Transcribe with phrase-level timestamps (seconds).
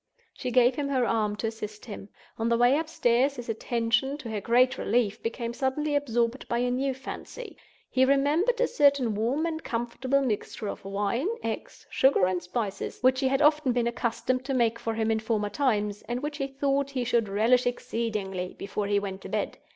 [0.33, 2.09] She gave him her arm to assist him.
[2.39, 6.71] On the way upstairs his attention, to her great relief, became suddenly absorbed by a
[6.71, 7.55] new fancy.
[7.87, 13.19] He remembered a certain warm and comfortable mixture of wine, eggs, sugar, and spices, which
[13.19, 16.47] she had often been accustomed to make for him in former times, and which he
[16.47, 19.59] thought he should relish exceedingly before he went to bed.